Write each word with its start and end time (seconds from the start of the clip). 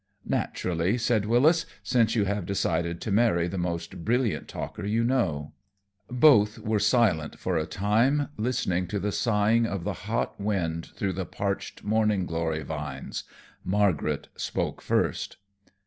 "Naturally," 0.25 0.97
said 0.97 1.27
Wyllis, 1.27 1.67
"since 1.83 2.15
you 2.15 2.25
have 2.25 2.47
decided 2.47 2.99
to 3.01 3.11
marry 3.11 3.47
the 3.47 3.59
most 3.59 4.03
brilliant 4.03 4.47
talker 4.47 4.83
you 4.83 5.03
know." 5.03 5.53
Both 6.09 6.57
were 6.57 6.79
silent 6.79 7.37
for 7.37 7.55
a 7.55 7.67
time, 7.67 8.29
listening 8.35 8.87
to 8.87 8.99
the 8.99 9.11
sighing 9.11 9.67
of 9.67 9.83
the 9.83 9.93
hot 10.09 10.41
wind 10.41 10.87
through 10.95 11.13
the 11.13 11.25
parched 11.27 11.83
morning 11.83 12.25
glory 12.25 12.63
vines. 12.63 13.25
Margaret 13.63 14.29
spoke 14.35 14.81
first. 14.81 15.37